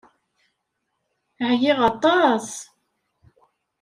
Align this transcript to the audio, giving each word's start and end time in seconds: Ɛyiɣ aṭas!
Ɛyiɣ 1.49 1.79
aṭas! 1.91 2.49